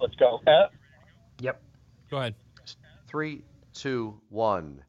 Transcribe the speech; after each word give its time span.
Let's 0.00 0.14
go. 0.16 0.40
Yep. 1.40 1.62
Go 2.10 2.16
ahead. 2.18 2.34
Three, 3.08 3.42
two, 3.74 4.20
one. 4.28 4.82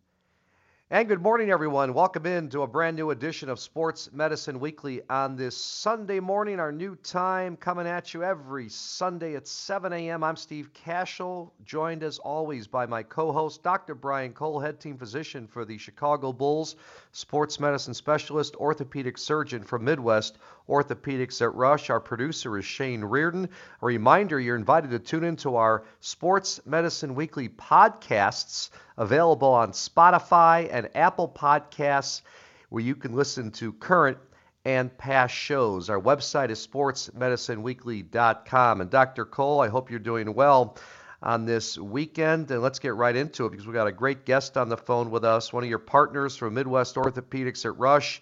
And 0.94 1.08
good 1.08 1.22
morning, 1.22 1.52
everyone. 1.52 1.94
Welcome 1.94 2.26
in 2.26 2.50
to 2.50 2.64
a 2.64 2.68
brand 2.68 2.98
new 2.98 3.12
edition 3.12 3.48
of 3.48 3.62
Sports 3.62 4.10
Medicine 4.12 4.60
Weekly 4.60 5.02
on 5.10 5.38
this 5.38 5.56
Sunday 5.56 6.20
morning, 6.20 6.60
our 6.60 6.74
new 6.74 6.98
time 6.98 7.56
coming 7.56 7.88
at 7.88 8.14
you 8.14 8.26
every 8.26 8.68
Sunday 8.68 9.36
at 9.36 9.48
7 9.48 9.94
a.m. 9.94 10.22
I'm 10.22 10.36
Steve 10.36 10.70
Kashul, 10.74 11.52
joined 11.64 12.04
as 12.04 12.20
always 12.20 12.68
by 12.68 12.88
my 12.88 13.04
co 13.04 13.32
host, 13.32 13.64
Dr. 13.64 13.96
Brian 13.96 14.34
Cole, 14.34 14.60
head 14.60 14.82
team 14.82 14.98
physician 14.98 15.48
for 15.48 15.64
the 15.64 15.78
Chicago 15.78 16.34
Bulls, 16.34 16.76
sports 17.14 17.58
medicine 17.58 17.94
specialist, 17.94 18.58
orthopedic 18.58 19.18
surgeon 19.18 19.64
from 19.64 19.86
Midwest 19.86 20.40
Orthopedics 20.68 21.42
at 21.42 21.56
Rush. 21.56 21.90
Our 21.90 22.02
producer 22.02 22.58
is 22.58 22.66
Shane 22.66 23.02
Reardon. 23.02 23.48
A 23.82 23.86
reminder 23.86 24.42
you're 24.42 24.58
invited 24.58 24.92
to 24.92 25.00
tune 25.00 25.24
into 25.24 25.56
our 25.56 25.86
Sports 26.02 26.60
Medicine 26.66 27.16
Weekly 27.16 27.48
podcasts 27.48 28.72
available 28.98 29.50
on 29.50 29.72
Spotify 29.72 30.68
and 30.72 30.90
Apple 30.96 31.30
Podcasts, 31.30 32.22
where 32.70 32.84
you 32.84 32.96
can 32.96 33.14
listen 33.14 33.52
to 33.52 33.74
current 33.74 34.18
and 34.66 34.96
past 34.98 35.34
shows. 35.34 35.90
Our 35.90 36.00
website 36.00 36.50
is 36.50 36.66
sportsmedicineweekly.com. 36.66 38.82
And 38.82 38.90
Dr. 38.90 39.26
Cole, 39.26 39.62
I 39.62 39.70
hope 39.70 39.90
you're 39.90 40.00
doing 40.00 40.34
well 40.34 40.78
on 41.24 41.46
this 41.46 41.78
weekend. 41.78 42.52
And 42.52 42.62
let's 42.62 42.80
get 42.80 42.96
right 42.96 43.16
into 43.16 43.46
it 43.46 43.52
because 43.52 43.66
we've 43.66 43.74
got 43.74 43.88
a 43.88 43.92
great 43.92 44.26
guest 44.26 44.58
on 44.58 44.70
the 44.70 44.78
phone 44.78 45.12
with 45.12 45.24
us, 45.24 45.54
one 45.54 45.64
of 45.64 45.70
your 45.70 45.80
partners 45.80 46.36
from 46.36 46.54
Midwest 46.54 46.96
Orthopedics 46.96 47.66
at 47.66 47.78
Rush. 47.78 48.22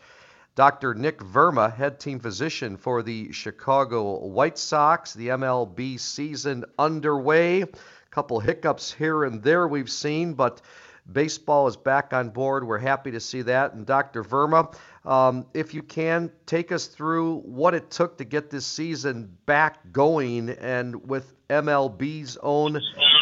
Dr. 0.55 0.93
Nick 0.93 1.19
Verma, 1.19 1.73
head 1.73 2.01
team 2.01 2.19
physician 2.19 2.75
for 2.75 3.01
the 3.01 3.31
Chicago 3.31 4.27
White 4.27 4.57
Sox. 4.57 5.13
The 5.13 5.29
MLB 5.29 5.99
season 5.99 6.65
underway. 6.77 7.63
Couple 8.11 8.39
hiccups 8.39 8.91
here 8.91 9.23
and 9.23 9.41
there 9.43 9.67
we've 9.67 9.89
seen, 9.89 10.33
but 10.33 10.61
baseball 11.11 11.67
is 11.67 11.77
back 11.77 12.13
on 12.13 12.29
board. 12.29 12.65
We're 12.65 12.77
happy 12.77 13.11
to 13.11 13.19
see 13.19 13.43
that. 13.43 13.73
And 13.73 13.85
Dr. 13.85 14.23
Verma, 14.23 14.75
um, 15.05 15.45
if 15.53 15.73
you 15.73 15.81
can, 15.81 16.31
take 16.45 16.71
us 16.71 16.87
through 16.87 17.39
what 17.39 17.73
it 17.73 17.89
took 17.91 18.17
to 18.17 18.25
get 18.25 18.49
this 18.49 18.65
season 18.65 19.37
back 19.45 19.91
going 19.91 20.49
and 20.49 21.07
with 21.07 21.33
MLB's 21.49 22.37
own 22.41 22.81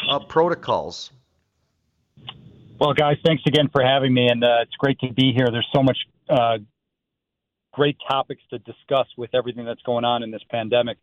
uh, 0.10 0.20
protocols. 0.28 1.12
Well, 2.80 2.94
guys, 2.94 3.18
thanks 3.26 3.44
again 3.48 3.70
for 3.72 3.82
having 3.82 4.14
me, 4.14 4.28
and 4.30 4.44
uh, 4.44 4.62
it's 4.62 4.76
great 4.78 5.00
to 5.00 5.12
be 5.12 5.34
here. 5.36 5.48
There's 5.52 5.68
so 5.74 5.82
much 5.82 5.98
uh, 6.30 6.60
great 7.74 7.98
topics 8.08 8.42
to 8.52 8.60
discuss 8.60 9.08
with 9.18 9.32
everything 9.34 9.66
that's 9.66 9.82
going 9.82 10.06
on 10.06 10.24
in 10.24 10.32
this 10.32 10.44
pandemic. 10.50 10.98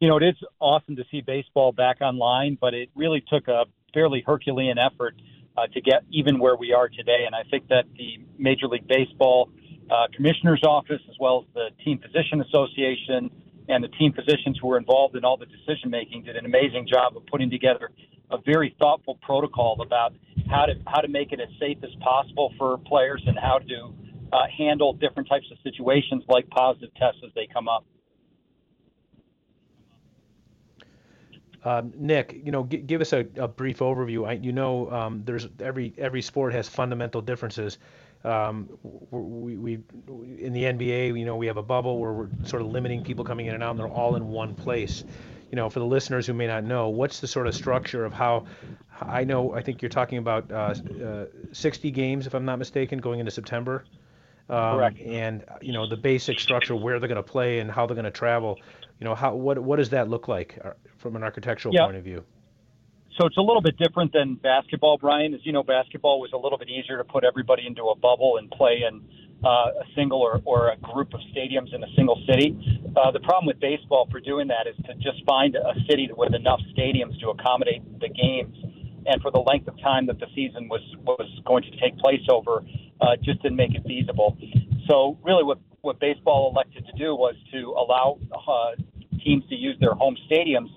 You 0.00 0.08
know, 0.08 0.16
it 0.16 0.22
is 0.22 0.36
awesome 0.60 0.96
to 0.96 1.04
see 1.10 1.20
baseball 1.20 1.72
back 1.72 2.00
online, 2.00 2.56
but 2.58 2.72
it 2.72 2.88
really 2.96 3.22
took 3.30 3.48
a 3.48 3.66
fairly 3.92 4.24
Herculean 4.26 4.78
effort 4.78 5.14
uh, 5.58 5.66
to 5.74 5.80
get 5.82 6.04
even 6.10 6.38
where 6.38 6.56
we 6.56 6.72
are 6.72 6.88
today. 6.88 7.24
And 7.26 7.34
I 7.34 7.42
think 7.50 7.68
that 7.68 7.84
the 7.98 8.16
Major 8.38 8.66
League 8.66 8.88
Baseball 8.88 9.50
uh, 9.90 10.06
Commissioner's 10.16 10.62
Office, 10.64 11.02
as 11.06 11.16
well 11.20 11.44
as 11.46 11.52
the 11.52 11.84
Team 11.84 11.98
Physician 11.98 12.40
Association 12.40 13.30
and 13.68 13.84
the 13.84 13.88
team 13.88 14.14
physicians 14.14 14.58
who 14.62 14.68
were 14.68 14.78
involved 14.78 15.16
in 15.16 15.24
all 15.26 15.36
the 15.36 15.44
decision 15.44 15.90
making, 15.90 16.24
did 16.24 16.34
an 16.34 16.46
amazing 16.46 16.88
job 16.90 17.14
of 17.14 17.26
putting 17.26 17.50
together 17.50 17.90
a 18.30 18.38
very 18.38 18.74
thoughtful 18.78 19.18
protocol 19.20 19.82
about 19.82 20.14
how 20.48 20.64
to 20.64 20.72
how 20.86 21.02
to 21.02 21.08
make 21.08 21.32
it 21.32 21.40
as 21.40 21.48
safe 21.60 21.76
as 21.82 21.90
possible 22.00 22.54
for 22.56 22.78
players 22.78 23.22
and 23.26 23.38
how 23.38 23.58
to 23.58 23.92
uh, 24.32 24.46
handle 24.56 24.94
different 24.94 25.28
types 25.28 25.46
of 25.52 25.58
situations 25.62 26.24
like 26.26 26.48
positive 26.48 26.88
tests 26.94 27.20
as 27.22 27.30
they 27.34 27.46
come 27.52 27.68
up. 27.68 27.84
Um, 31.64 31.92
Nick, 31.96 32.40
you 32.44 32.52
know, 32.52 32.64
g- 32.64 32.78
give 32.78 33.00
us 33.00 33.12
a, 33.12 33.26
a 33.36 33.46
brief 33.48 33.78
overview. 33.80 34.26
I, 34.26 34.32
you 34.32 34.52
know, 34.52 34.90
um, 34.90 35.22
there's 35.24 35.46
every 35.60 35.92
every 35.98 36.22
sport 36.22 36.54
has 36.54 36.68
fundamental 36.68 37.20
differences. 37.20 37.78
Um, 38.24 38.68
we, 39.10 39.56
we 39.56 39.74
in 40.38 40.52
the 40.52 40.64
NBA, 40.64 41.18
you 41.18 41.24
know, 41.24 41.36
we 41.36 41.46
have 41.46 41.56
a 41.58 41.62
bubble 41.62 41.98
where 41.98 42.12
we're 42.12 42.28
sort 42.44 42.62
of 42.62 42.68
limiting 42.68 43.02
people 43.02 43.24
coming 43.24 43.46
in 43.46 43.54
and 43.54 43.62
out, 43.62 43.70
and 43.72 43.78
they're 43.78 43.88
all 43.88 44.16
in 44.16 44.28
one 44.28 44.54
place. 44.54 45.04
You 45.50 45.56
know, 45.56 45.68
for 45.68 45.80
the 45.80 45.86
listeners 45.86 46.26
who 46.26 46.32
may 46.32 46.46
not 46.46 46.64
know, 46.64 46.88
what's 46.90 47.20
the 47.20 47.26
sort 47.26 47.46
of 47.46 47.54
structure 47.54 48.04
of 48.04 48.12
how? 48.12 48.46
I 49.00 49.24
know, 49.24 49.54
I 49.54 49.62
think 49.62 49.82
you're 49.82 49.88
talking 49.88 50.18
about 50.18 50.50
uh, 50.52 50.74
uh, 51.02 51.26
60 51.52 51.90
games, 51.90 52.26
if 52.26 52.34
I'm 52.34 52.44
not 52.44 52.58
mistaken, 52.58 52.98
going 52.98 53.18
into 53.20 53.32
September. 53.32 53.84
Um, 54.50 54.76
Correct. 54.76 54.98
And 55.00 55.44
you 55.62 55.72
know, 55.72 55.88
the 55.88 55.96
basic 55.96 56.40
structure, 56.40 56.74
where 56.74 56.98
they're 56.98 57.08
going 57.08 57.16
to 57.16 57.22
play 57.22 57.60
and 57.60 57.70
how 57.70 57.86
they're 57.86 57.94
going 57.94 58.04
to 58.04 58.10
travel. 58.10 58.58
You 58.98 59.04
know, 59.04 59.14
how 59.14 59.34
what 59.34 59.58
what 59.60 59.76
does 59.76 59.90
that 59.90 60.08
look 60.08 60.26
like 60.26 60.58
uh, 60.62 60.72
from 60.98 61.14
an 61.14 61.22
architectural 61.22 61.72
yeah. 61.72 61.84
point 61.84 61.96
of 61.96 62.04
view? 62.04 62.24
So 63.18 63.26
it's 63.26 63.36
a 63.36 63.42
little 63.42 63.62
bit 63.62 63.76
different 63.78 64.12
than 64.12 64.34
basketball, 64.34 64.98
Brian. 64.98 65.34
As 65.34 65.40
you 65.44 65.52
know, 65.52 65.62
basketball 65.62 66.20
was 66.20 66.32
a 66.32 66.36
little 66.36 66.58
bit 66.58 66.68
easier 66.68 66.98
to 66.98 67.04
put 67.04 67.22
everybody 67.24 67.66
into 67.66 67.84
a 67.84 67.94
bubble 67.96 68.38
and 68.38 68.50
play 68.50 68.82
in 68.88 69.02
uh, 69.44 69.48
a 69.48 69.84
single 69.94 70.20
or, 70.20 70.40
or 70.44 70.70
a 70.70 70.76
group 70.78 71.14
of 71.14 71.20
stadiums 71.32 71.72
in 71.72 71.84
a 71.84 71.88
single 71.96 72.20
city. 72.26 72.56
Uh, 72.96 73.10
the 73.12 73.20
problem 73.20 73.46
with 73.46 73.60
baseball 73.60 74.08
for 74.10 74.20
doing 74.20 74.48
that 74.48 74.66
is 74.66 74.76
to 74.86 74.94
just 74.94 75.24
find 75.26 75.54
a 75.54 75.74
city 75.88 76.06
that 76.08 76.16
with 76.16 76.34
enough 76.34 76.60
stadiums 76.76 77.18
to 77.20 77.30
accommodate 77.30 77.82
the 78.00 78.08
games 78.08 78.56
and 79.06 79.20
for 79.22 79.30
the 79.30 79.38
length 79.38 79.68
of 79.68 79.78
time 79.80 80.06
that 80.06 80.18
the 80.18 80.26
season 80.34 80.68
was 80.68 80.82
was 81.04 81.28
going 81.46 81.62
to 81.62 81.70
take 81.80 81.96
place 81.98 82.22
over, 82.28 82.64
uh, 83.00 83.16
just 83.22 83.42
didn't 83.42 83.56
make 83.56 83.74
it 83.74 83.82
feasible. 83.86 84.36
So 84.88 85.18
really, 85.22 85.44
what 85.44 85.58
what 85.82 85.98
baseball 85.98 86.52
elected 86.54 86.84
to 86.86 86.92
do 86.92 87.14
was 87.14 87.34
to 87.52 87.74
allow 87.78 88.18
uh, 88.32 88.76
teams 89.24 89.44
to 89.48 89.54
use 89.54 89.76
their 89.80 89.94
home 89.94 90.16
stadiums 90.30 90.68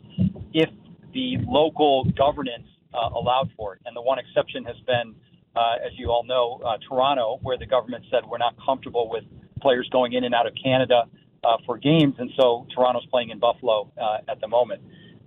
if 0.53 0.69
the 1.13 1.37
local 1.47 2.05
governance 2.17 2.67
uh, 2.93 3.09
allowed 3.13 3.49
for 3.57 3.75
it. 3.75 3.81
And 3.85 3.95
the 3.95 4.01
one 4.01 4.19
exception 4.19 4.63
has 4.65 4.77
been, 4.85 5.15
uh, 5.55 5.85
as 5.85 5.91
you 5.97 6.09
all 6.09 6.23
know, 6.23 6.61
uh, 6.65 6.77
Toronto, 6.87 7.39
where 7.41 7.57
the 7.57 7.65
government 7.65 8.05
said 8.09 8.21
we're 8.25 8.37
not 8.37 8.55
comfortable 8.65 9.09
with 9.09 9.23
players 9.61 9.89
going 9.91 10.13
in 10.13 10.23
and 10.23 10.33
out 10.33 10.47
of 10.47 10.53
Canada 10.61 11.03
uh, 11.43 11.57
for 11.65 11.77
games, 11.77 12.15
and 12.17 12.29
so 12.37 12.65
Toronto's 12.73 13.05
playing 13.07 13.29
in 13.29 13.39
Buffalo 13.39 13.91
uh, 14.01 14.19
at 14.29 14.39
the 14.39 14.47
moment. 14.47 14.81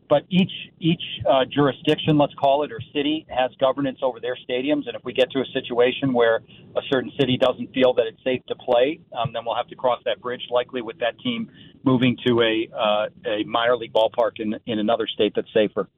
But 0.09 0.25
each 0.31 0.53
each 0.81 1.03
uh, 1.29 1.45
jurisdiction, 1.51 2.19
let's 2.19 2.35
call 2.35 2.63
it, 2.65 2.73
or 2.73 2.81
city 2.95 3.27
has 3.29 3.51
governance 3.59 3.99
over 4.03 4.21
their 4.21 4.37
stadiums. 4.49 4.87
And 4.87 4.95
if 4.95 5.05
we 5.05 5.13
get 5.13 5.31
to 5.33 5.41
a 5.41 5.47
situation 5.53 6.13
where 6.13 6.37
a 6.77 6.81
certain 6.91 7.13
city 7.19 7.37
doesn't 7.37 7.73
feel 7.73 7.93
that 7.95 8.07
it's 8.07 8.23
safe 8.23 8.45
to 8.47 8.55
play, 8.55 9.01
um, 9.19 9.33
then 9.33 9.45
we'll 9.45 9.57
have 9.57 9.69
to 9.69 9.77
cross 9.77 10.01
that 10.05 10.21
bridge, 10.21 10.43
likely 10.51 10.83
with 10.83 10.99
that 11.01 11.19
team 11.21 11.51
moving 11.85 12.17
to 12.27 12.43
a 12.43 12.69
uh, 12.75 13.07
a 13.27 13.45
minor 13.45 13.77
league 13.77 13.93
ballpark 13.93 14.39
in 14.39 14.55
in 14.67 14.79
another 14.79 15.07
state 15.07 15.33
that's 15.35 15.53
safer. 15.53 15.89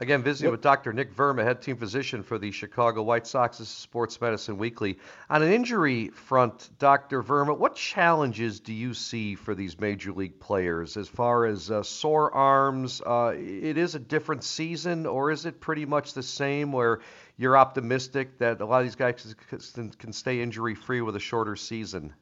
Again, 0.00 0.22
visiting 0.22 0.52
with 0.52 0.60
Dr. 0.60 0.92
Nick 0.92 1.12
Verma, 1.12 1.42
head 1.42 1.60
team 1.60 1.76
physician 1.76 2.22
for 2.22 2.38
the 2.38 2.52
Chicago 2.52 3.02
White 3.02 3.26
Sox. 3.26 3.58
This 3.58 3.66
is 3.66 3.74
Sports 3.74 4.20
Medicine 4.20 4.56
Weekly. 4.56 4.98
On 5.28 5.42
an 5.42 5.52
injury 5.52 6.10
front, 6.10 6.70
Dr. 6.78 7.20
Verma, 7.20 7.58
what 7.58 7.74
challenges 7.74 8.60
do 8.60 8.72
you 8.72 8.94
see 8.94 9.34
for 9.34 9.56
these 9.56 9.80
major 9.80 10.12
league 10.12 10.38
players 10.38 10.96
as 10.96 11.08
far 11.08 11.46
as 11.46 11.72
uh, 11.72 11.82
sore 11.82 12.32
arms? 12.32 13.02
Uh, 13.04 13.32
it 13.34 13.76
is 13.76 13.96
a 13.96 13.98
different 13.98 14.44
season, 14.44 15.04
or 15.04 15.32
is 15.32 15.46
it 15.46 15.58
pretty 15.58 15.84
much 15.84 16.14
the 16.14 16.22
same 16.22 16.70
where 16.70 17.00
you're 17.36 17.56
optimistic 17.56 18.38
that 18.38 18.60
a 18.60 18.66
lot 18.66 18.78
of 18.78 18.84
these 18.84 18.94
guys 18.94 19.34
can, 19.74 19.90
can 19.90 20.12
stay 20.12 20.40
injury 20.40 20.76
free 20.76 21.00
with 21.00 21.16
a 21.16 21.20
shorter 21.20 21.56
season? 21.56 22.14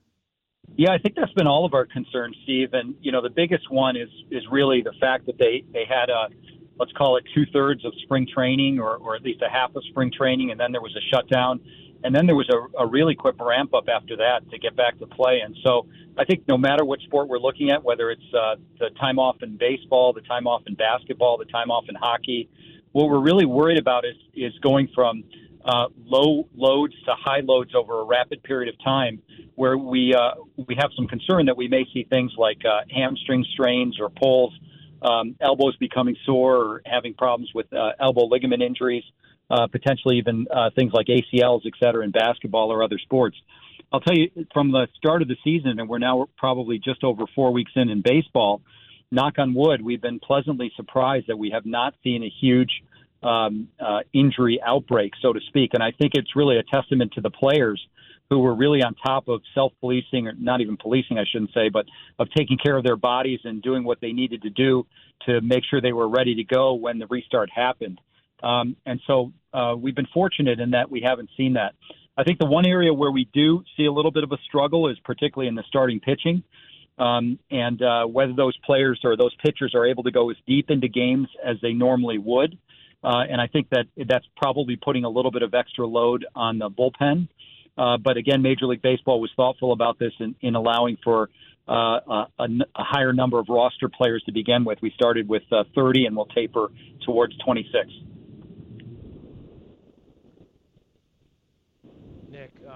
Yeah, 0.76 0.92
I 0.92 0.98
think 0.98 1.14
that's 1.14 1.32
been 1.34 1.46
all 1.46 1.66
of 1.66 1.74
our 1.74 1.84
concerns, 1.84 2.36
Steve. 2.42 2.70
And 2.72 2.94
you 3.02 3.12
know, 3.12 3.20
the 3.20 3.30
biggest 3.30 3.70
one 3.70 3.96
is 3.96 4.08
is 4.30 4.44
really 4.50 4.80
the 4.80 4.94
fact 4.98 5.26
that 5.26 5.36
they 5.38 5.62
they 5.72 5.84
had 5.86 6.08
a 6.08 6.28
let's 6.78 6.92
call 6.92 7.16
it 7.16 7.24
two 7.34 7.46
thirds 7.52 7.84
of 7.84 7.92
spring 8.02 8.26
training 8.32 8.78
or, 8.78 8.96
or 8.96 9.16
at 9.16 9.22
least 9.22 9.42
a 9.42 9.50
half 9.50 9.74
of 9.74 9.84
spring 9.84 10.10
training, 10.12 10.50
and 10.50 10.60
then 10.60 10.72
there 10.72 10.80
was 10.82 10.96
a 10.96 11.04
shutdown. 11.14 11.60
And 12.04 12.14
then 12.14 12.26
there 12.26 12.36
was 12.36 12.48
a, 12.50 12.84
a 12.84 12.86
really 12.86 13.14
quick 13.14 13.36
ramp 13.40 13.74
up 13.74 13.88
after 13.88 14.16
that 14.18 14.48
to 14.50 14.58
get 14.58 14.76
back 14.76 14.98
to 14.98 15.06
play. 15.06 15.40
And 15.44 15.56
so 15.64 15.86
I 16.16 16.24
think 16.24 16.46
no 16.46 16.56
matter 16.58 16.84
what 16.84 17.00
sport 17.00 17.26
we're 17.28 17.38
looking 17.38 17.70
at, 17.70 17.82
whether 17.82 18.10
it's 18.10 18.34
uh, 18.34 18.56
the 18.78 18.90
time 19.00 19.18
off 19.18 19.42
in 19.42 19.56
baseball, 19.56 20.12
the 20.12 20.20
time 20.20 20.46
off 20.46 20.62
in 20.66 20.74
basketball, 20.74 21.38
the 21.38 21.46
time 21.46 21.70
off 21.70 21.84
in 21.88 21.94
hockey, 21.94 22.48
what 22.92 23.08
we're 23.08 23.20
really 23.20 23.46
worried 23.46 23.78
about 23.78 24.04
is, 24.04 24.14
is 24.34 24.52
going 24.60 24.88
from 24.94 25.24
uh, 25.64 25.88
low 26.04 26.48
loads 26.54 26.94
to 27.04 27.14
high 27.18 27.40
loads 27.40 27.74
over 27.74 28.00
a 28.00 28.04
rapid 28.04 28.42
period 28.42 28.72
of 28.72 28.82
time, 28.84 29.20
where 29.56 29.76
we 29.76 30.14
uh, 30.14 30.30
we 30.68 30.76
have 30.76 30.90
some 30.94 31.08
concern 31.08 31.46
that 31.46 31.56
we 31.56 31.66
may 31.66 31.84
see 31.92 32.06
things 32.08 32.32
like 32.38 32.58
uh, 32.64 32.82
hamstring 32.94 33.44
strains 33.52 33.98
or 34.00 34.08
pulls 34.08 34.56
um, 35.02 35.36
elbows 35.40 35.76
becoming 35.76 36.16
sore 36.24 36.56
or 36.56 36.82
having 36.86 37.14
problems 37.14 37.50
with 37.54 37.72
uh, 37.72 37.92
elbow 38.00 38.26
ligament 38.26 38.62
injuries, 38.62 39.04
uh, 39.50 39.66
potentially 39.66 40.18
even 40.18 40.46
uh, 40.50 40.70
things 40.76 40.92
like 40.92 41.06
ACLs, 41.06 41.62
et 41.66 41.72
cetera, 41.82 42.04
in 42.04 42.10
basketball 42.10 42.72
or 42.72 42.82
other 42.82 42.98
sports. 42.98 43.36
I'll 43.92 44.00
tell 44.00 44.16
you 44.16 44.30
from 44.52 44.72
the 44.72 44.88
start 44.96 45.22
of 45.22 45.28
the 45.28 45.36
season, 45.44 45.78
and 45.78 45.88
we're 45.88 45.98
now 45.98 46.26
probably 46.36 46.78
just 46.78 47.04
over 47.04 47.24
four 47.34 47.52
weeks 47.52 47.72
in 47.76 47.88
in 47.88 48.02
baseball. 48.02 48.62
Knock 49.12 49.38
on 49.38 49.54
wood, 49.54 49.82
we've 49.82 50.02
been 50.02 50.18
pleasantly 50.18 50.72
surprised 50.74 51.28
that 51.28 51.36
we 51.36 51.50
have 51.50 51.64
not 51.64 51.94
seen 52.02 52.24
a 52.24 52.32
huge 52.40 52.82
um, 53.22 53.68
uh, 53.78 54.00
injury 54.12 54.60
outbreak, 54.64 55.12
so 55.22 55.32
to 55.32 55.40
speak. 55.48 55.70
And 55.74 55.82
I 55.82 55.92
think 55.92 56.12
it's 56.14 56.34
really 56.34 56.58
a 56.58 56.64
testament 56.64 57.12
to 57.12 57.20
the 57.20 57.30
players 57.30 57.80
who 58.28 58.40
were 58.40 58.54
really 58.54 58.82
on 58.82 58.94
top 58.94 59.28
of 59.28 59.40
self-policing, 59.54 60.26
or 60.26 60.32
not 60.38 60.60
even 60.60 60.76
policing, 60.76 61.18
I 61.18 61.24
shouldn't 61.30 61.52
say, 61.52 61.68
but 61.68 61.86
of 62.18 62.28
taking 62.36 62.58
care 62.58 62.76
of 62.76 62.84
their 62.84 62.96
bodies 62.96 63.40
and 63.44 63.62
doing 63.62 63.84
what 63.84 63.98
they 64.00 64.12
needed 64.12 64.42
to 64.42 64.50
do 64.50 64.86
to 65.26 65.40
make 65.40 65.62
sure 65.68 65.80
they 65.80 65.92
were 65.92 66.08
ready 66.08 66.34
to 66.36 66.44
go 66.44 66.74
when 66.74 66.98
the 66.98 67.06
restart 67.06 67.50
happened. 67.54 68.00
Um, 68.42 68.76
and 68.84 69.00
so 69.06 69.32
uh, 69.54 69.74
we've 69.78 69.94
been 69.94 70.08
fortunate 70.12 70.60
in 70.60 70.72
that 70.72 70.90
we 70.90 71.02
haven't 71.04 71.30
seen 71.36 71.54
that. 71.54 71.74
I 72.18 72.24
think 72.24 72.38
the 72.38 72.46
one 72.46 72.66
area 72.66 72.92
where 72.92 73.10
we 73.10 73.28
do 73.32 73.62
see 73.76 73.84
a 73.84 73.92
little 73.92 74.10
bit 74.10 74.24
of 74.24 74.32
a 74.32 74.38
struggle 74.48 74.88
is 74.90 74.98
particularly 75.04 75.48
in 75.48 75.54
the 75.54 75.64
starting 75.68 76.00
pitching. 76.00 76.42
Um, 76.98 77.38
and 77.50 77.82
uh, 77.82 78.06
whether 78.06 78.32
those 78.32 78.56
players 78.64 79.00
or 79.04 79.18
those 79.18 79.34
pitchers 79.44 79.74
are 79.74 79.86
able 79.86 80.04
to 80.04 80.10
go 80.10 80.30
as 80.30 80.36
deep 80.46 80.70
into 80.70 80.88
games 80.88 81.28
as 81.44 81.56
they 81.60 81.74
normally 81.74 82.16
would. 82.16 82.56
Uh, 83.04 83.22
and 83.30 83.38
I 83.38 83.48
think 83.48 83.68
that 83.70 83.84
that's 84.08 84.24
probably 84.36 84.76
putting 84.76 85.04
a 85.04 85.10
little 85.10 85.30
bit 85.30 85.42
of 85.42 85.52
extra 85.52 85.86
load 85.86 86.24
on 86.34 86.58
the 86.58 86.70
bullpen. 86.70 87.28
Uh, 87.76 87.98
but 87.98 88.16
again, 88.16 88.42
Major 88.42 88.66
League 88.66 88.82
Baseball 88.82 89.20
was 89.20 89.30
thoughtful 89.36 89.72
about 89.72 89.98
this 89.98 90.12
in, 90.18 90.34
in 90.40 90.54
allowing 90.54 90.96
for 91.04 91.28
uh, 91.68 91.72
a, 91.72 92.26
a, 92.38 92.48
higher 92.76 93.12
number 93.12 93.38
of 93.38 93.46
roster 93.48 93.88
players 93.88 94.22
to 94.26 94.32
begin 94.32 94.64
with. 94.64 94.78
We 94.80 94.92
started 94.92 95.28
with 95.28 95.42
uh, 95.50 95.64
30 95.74 96.06
and 96.06 96.16
we'll 96.16 96.26
taper 96.26 96.68
towards 97.04 97.36
26. 97.38 97.90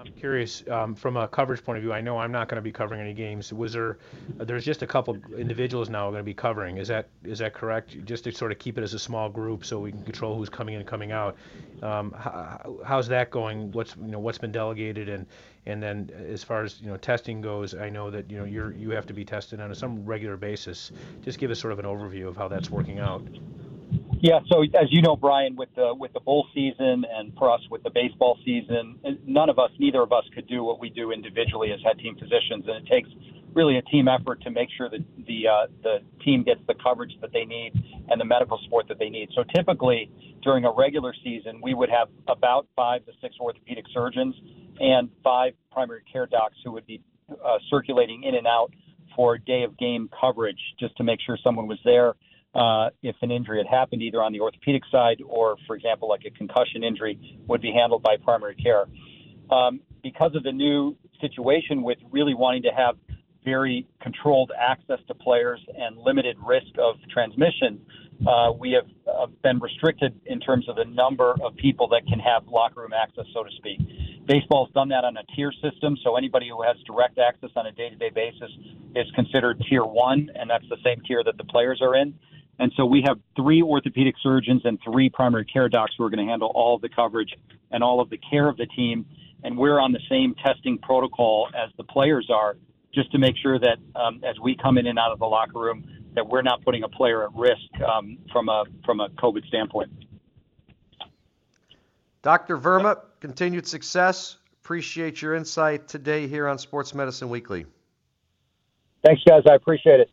curious 0.17 0.63
um, 0.69 0.95
from 0.95 1.17
a 1.17 1.27
coverage 1.27 1.63
point 1.63 1.77
of 1.77 1.83
view. 1.83 1.93
I 1.93 2.01
know 2.01 2.17
I'm 2.17 2.31
not 2.31 2.47
going 2.47 2.57
to 2.57 2.61
be 2.61 2.71
covering 2.71 3.01
any 3.01 3.13
games. 3.13 3.51
Was 3.51 3.73
there? 3.73 3.97
There's 4.37 4.65
just 4.65 4.81
a 4.81 4.87
couple 4.87 5.17
individuals 5.37 5.89
now 5.89 6.09
going 6.09 6.19
to 6.19 6.23
be 6.23 6.33
covering. 6.33 6.77
Is 6.77 6.87
that 6.87 7.09
is 7.23 7.39
that 7.39 7.53
correct? 7.53 8.03
Just 8.05 8.23
to 8.25 8.31
sort 8.31 8.51
of 8.51 8.59
keep 8.59 8.77
it 8.77 8.83
as 8.83 8.93
a 8.93 8.99
small 8.99 9.29
group 9.29 9.65
so 9.65 9.79
we 9.79 9.91
can 9.91 10.03
control 10.03 10.35
who's 10.35 10.49
coming 10.49 10.75
in 10.75 10.81
and 10.81 10.89
coming 10.89 11.11
out. 11.11 11.35
Um, 11.81 12.11
how, 12.11 12.79
how's 12.85 13.07
that 13.07 13.31
going? 13.31 13.71
What's 13.71 13.95
you 13.95 14.11
know 14.11 14.19
what's 14.19 14.37
been 14.37 14.51
delegated 14.51 15.09
and 15.09 15.25
and 15.65 15.81
then 15.81 16.09
as 16.29 16.43
far 16.43 16.63
as 16.63 16.81
you 16.81 16.87
know 16.87 16.97
testing 16.97 17.41
goes, 17.41 17.75
I 17.75 17.89
know 17.89 18.09
that 18.11 18.29
you 18.29 18.37
know 18.37 18.45
you're 18.45 18.71
you 18.73 18.91
have 18.91 19.05
to 19.07 19.13
be 19.13 19.25
tested 19.25 19.59
on 19.59 19.73
some 19.75 20.05
regular 20.05 20.37
basis. 20.37 20.91
Just 21.23 21.39
give 21.39 21.51
us 21.51 21.59
sort 21.59 21.73
of 21.73 21.79
an 21.79 21.85
overview 21.85 22.27
of 22.27 22.37
how 22.37 22.47
that's 22.47 22.69
working 22.69 22.99
out. 22.99 23.23
Yeah, 24.21 24.39
so 24.51 24.61
as 24.61 24.91
you 24.91 25.01
know, 25.01 25.15
Brian, 25.15 25.55
with 25.55 25.69
the 25.75 25.95
with 25.95 26.13
the 26.13 26.19
bowl 26.19 26.45
season 26.53 27.05
and 27.11 27.33
for 27.39 27.51
us 27.51 27.61
with 27.71 27.81
the 27.81 27.89
baseball 27.89 28.37
season, 28.45 28.99
none 29.25 29.49
of 29.49 29.57
us, 29.57 29.71
neither 29.79 29.99
of 30.03 30.11
us, 30.11 30.23
could 30.35 30.47
do 30.47 30.63
what 30.63 30.79
we 30.79 30.91
do 30.91 31.11
individually 31.11 31.71
as 31.71 31.79
head 31.83 31.97
team 31.97 32.15
physicians, 32.15 32.65
and 32.67 32.85
it 32.85 32.87
takes 32.87 33.09
really 33.55 33.77
a 33.77 33.81
team 33.81 34.07
effort 34.07 34.39
to 34.43 34.51
make 34.51 34.69
sure 34.77 34.91
that 34.91 35.03
the 35.25 35.47
uh, 35.47 35.65
the 35.81 35.97
team 36.23 36.43
gets 36.43 36.61
the 36.67 36.75
coverage 36.83 37.17
that 37.19 37.33
they 37.33 37.45
need 37.45 37.73
and 38.09 38.21
the 38.21 38.25
medical 38.25 38.59
support 38.63 38.87
that 38.89 38.99
they 38.99 39.09
need. 39.09 39.29
So 39.33 39.43
typically, 39.55 40.11
during 40.43 40.65
a 40.65 40.71
regular 40.71 41.15
season, 41.23 41.59
we 41.59 41.73
would 41.73 41.89
have 41.89 42.07
about 42.27 42.67
five 42.75 43.03
to 43.07 43.13
six 43.23 43.35
orthopedic 43.41 43.85
surgeons 43.91 44.35
and 44.79 45.09
five 45.23 45.53
primary 45.71 46.03
care 46.11 46.27
docs 46.27 46.57
who 46.63 46.71
would 46.73 46.85
be 46.85 47.01
uh, 47.43 47.57
circulating 47.71 48.23
in 48.23 48.35
and 48.35 48.45
out 48.45 48.71
for 49.15 49.39
day 49.39 49.63
of 49.63 49.75
game 49.79 50.11
coverage, 50.21 50.59
just 50.79 50.95
to 50.97 51.03
make 51.03 51.19
sure 51.25 51.39
someone 51.43 51.65
was 51.65 51.79
there 51.83 52.13
uh, 52.53 52.89
if 53.01 53.15
an 53.21 53.31
injury 53.31 53.57
had 53.57 53.67
happened 53.67 54.01
either 54.01 54.21
on 54.21 54.33
the 54.33 54.39
orthopedic 54.39 54.83
side 54.91 55.21
or, 55.25 55.55
for 55.67 55.75
example, 55.75 56.09
like 56.09 56.21
a 56.25 56.31
concussion 56.31 56.83
injury, 56.83 57.17
would 57.47 57.61
be 57.61 57.71
handled 57.71 58.03
by 58.03 58.17
primary 58.17 58.55
care. 58.55 58.85
Um, 59.49 59.81
because 60.03 60.35
of 60.35 60.43
the 60.43 60.51
new 60.51 60.95
situation 61.19 61.83
with 61.83 61.97
really 62.11 62.33
wanting 62.33 62.63
to 62.63 62.71
have 62.75 62.95
very 63.43 63.87
controlled 64.01 64.51
access 64.59 64.99
to 65.07 65.15
players 65.15 65.59
and 65.75 65.97
limited 65.97 66.37
risk 66.45 66.77
of 66.77 66.95
transmission, 67.11 67.81
uh, 68.27 68.51
we 68.51 68.71
have 68.71 68.85
uh, 69.07 69.25
been 69.41 69.59
restricted 69.59 70.19
in 70.25 70.39
terms 70.39 70.69
of 70.69 70.75
the 70.75 70.85
number 70.85 71.35
of 71.43 71.55
people 71.55 71.87
that 71.87 72.05
can 72.07 72.19
have 72.19 72.47
locker 72.47 72.81
room 72.81 72.93
access, 72.93 73.25
so 73.33 73.43
to 73.43 73.49
speak. 73.57 73.79
Baseball's 74.27 74.69
done 74.73 74.89
that 74.89 75.03
on 75.03 75.17
a 75.17 75.23
tier 75.35 75.51
system, 75.51 75.97
so 76.03 76.15
anybody 76.15 76.49
who 76.49 76.61
has 76.61 76.77
direct 76.85 77.17
access 77.17 77.49
on 77.55 77.65
a 77.65 77.71
day-to-day 77.71 78.11
basis 78.13 78.51
is 78.95 79.07
considered 79.15 79.61
tier 79.67 79.83
one, 79.83 80.29
and 80.35 80.49
that's 80.49 80.67
the 80.69 80.77
same 80.83 81.01
tier 81.07 81.23
that 81.23 81.37
the 81.37 81.43
players 81.45 81.81
are 81.81 81.95
in. 81.95 82.13
And 82.61 82.71
so 82.77 82.85
we 82.85 83.03
have 83.07 83.17
three 83.35 83.63
orthopedic 83.63 84.13
surgeons 84.21 84.61
and 84.65 84.77
three 84.83 85.09
primary 85.09 85.45
care 85.45 85.67
docs 85.67 85.95
who 85.97 86.03
are 86.03 86.11
going 86.11 86.23
to 86.23 86.29
handle 86.29 86.51
all 86.53 86.75
of 86.75 86.81
the 86.83 86.89
coverage 86.89 87.35
and 87.71 87.83
all 87.83 87.99
of 87.99 88.11
the 88.11 88.19
care 88.29 88.47
of 88.47 88.55
the 88.55 88.67
team. 88.67 89.03
And 89.43 89.57
we're 89.57 89.79
on 89.79 89.91
the 89.91 89.99
same 90.07 90.35
testing 90.45 90.77
protocol 90.77 91.49
as 91.55 91.71
the 91.77 91.83
players 91.83 92.29
are, 92.31 92.57
just 92.93 93.11
to 93.13 93.17
make 93.17 93.35
sure 93.41 93.57
that 93.57 93.79
um, 93.95 94.21
as 94.23 94.39
we 94.39 94.55
come 94.55 94.77
in 94.77 94.85
and 94.85 94.99
out 94.99 95.11
of 95.11 95.17
the 95.17 95.25
locker 95.25 95.57
room, 95.57 95.83
that 96.13 96.27
we're 96.27 96.43
not 96.43 96.63
putting 96.63 96.83
a 96.83 96.87
player 96.87 97.23
at 97.23 97.33
risk 97.33 97.81
um, 97.83 98.19
from 98.31 98.47
a 98.47 98.65
from 98.85 98.99
a 98.99 99.09
COVID 99.09 99.47
standpoint. 99.47 99.91
Dr. 102.21 102.59
Verma, 102.59 102.99
continued 103.21 103.65
success. 103.65 104.37
Appreciate 104.63 105.19
your 105.19 105.33
insight 105.33 105.87
today 105.87 106.27
here 106.27 106.47
on 106.47 106.59
Sports 106.59 106.93
Medicine 106.93 107.29
Weekly. 107.29 107.65
Thanks, 109.03 109.23
guys. 109.27 109.41
I 109.49 109.55
appreciate 109.55 109.99
it. 109.99 110.11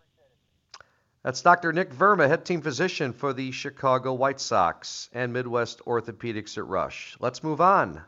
That's 1.29 1.43
Dr. 1.43 1.75
Nick 1.75 1.93
Verma, 1.93 2.27
head 2.27 2.47
team 2.47 2.63
physician 2.63 3.13
for 3.13 3.35
the 3.35 3.53
Chicago 3.53 4.15
White 4.15 4.41
Sox 4.41 5.11
and 5.13 5.31
Midwest 5.31 5.83
Orthopedics 5.85 6.57
at 6.57 6.67
Rush. 6.67 7.19
Let's 7.21 7.43
move 7.43 7.61
on 7.61 8.03